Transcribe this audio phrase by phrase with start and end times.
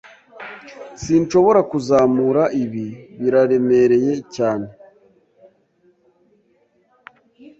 [1.03, 2.87] Sinshobora kuzamura ibi.
[3.19, 4.67] Biraremereye cyane.